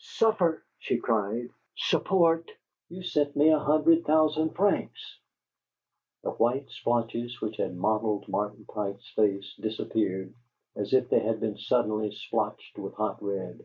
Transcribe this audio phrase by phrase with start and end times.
[0.00, 1.48] "'Suffer'!" she cried.
[1.76, 2.52] "'Support'!
[2.88, 5.18] You sent me a hundred thousand francs!"
[6.22, 10.32] The white splotches which had mottled Martin Pike's face disappeared
[10.76, 13.64] as if they had been suddenly splashed with hot red.